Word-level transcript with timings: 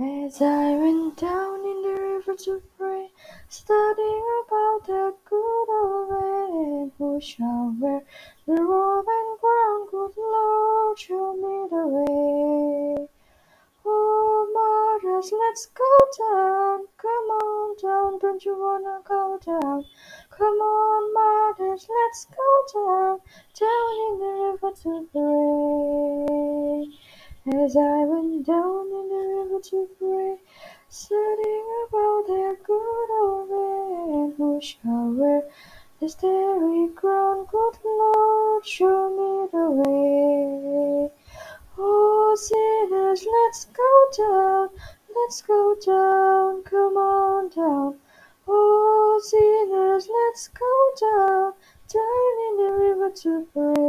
As 0.00 0.40
I 0.40 0.76
went 0.76 1.16
down 1.16 1.64
in 1.64 1.82
the 1.82 2.00
river 2.00 2.36
to 2.44 2.62
pray, 2.78 3.10
studying 3.48 4.44
about 4.46 4.86
the 4.86 5.12
good 5.24 5.68
old 5.68 6.08
land, 6.10 6.92
who 6.98 7.20
shall 7.20 7.74
wear 7.80 8.04
the 8.46 8.62
robe 8.62 9.06
and 9.08 9.40
crown? 9.40 9.88
Good 9.90 10.16
Lord, 10.16 10.98
show 11.00 11.34
me 11.34 11.66
the 11.68 11.88
way. 11.88 13.08
Oh, 13.84 15.00
mothers, 15.02 15.32
let's 15.32 15.66
go 15.66 15.98
down. 16.16 16.86
Come 16.96 17.30
on 17.42 17.76
down, 17.82 18.18
don't 18.20 18.44
you 18.44 18.54
wanna 18.56 19.00
go 19.02 19.36
down? 19.44 19.84
Come 20.30 20.60
on, 20.60 21.12
mothers, 21.12 21.88
let's 21.90 22.26
go 22.26 22.62
down, 22.72 23.20
down 23.58 23.94
in 24.06 24.18
the 24.20 24.32
river 24.46 24.70
to 24.84 25.08
pray. 25.10 26.98
As 27.50 27.74
I 27.76 28.04
went 28.04 28.44
down 28.44 28.86
in 28.88 29.08
the 29.08 29.16
river 29.16 29.37
to 29.60 29.88
pray, 29.98 30.36
studying 30.88 31.66
about 31.88 32.26
that 32.28 32.56
good 32.64 33.10
old 33.20 33.50
man 33.50 34.34
who 34.36 34.60
shall 34.60 35.10
wear 35.12 35.42
the 36.00 36.08
starry 36.08 36.88
crown. 36.94 37.46
Good 37.50 37.78
Lord, 37.84 38.64
show 38.66 39.10
me 39.10 39.48
the 39.50 39.70
way. 39.70 41.10
Oh, 41.76 42.36
sinners, 42.38 43.26
let's 43.26 43.64
go 43.66 43.92
down, 44.16 44.68
let's 45.14 45.42
go 45.42 45.76
down, 45.84 46.62
come 46.62 46.96
on 46.96 47.48
down. 47.48 47.98
Oh, 48.46 49.20
sinners, 49.24 50.08
let's 50.08 50.48
go 50.48 50.90
down, 51.00 51.52
down 51.92 52.32
in 52.48 52.56
the 52.58 52.70
river 52.78 53.10
to 53.22 53.46
pray. 53.52 53.87